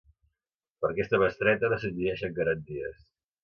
[0.83, 3.09] Per a aquesta bestreta no s'exigeixen garanties.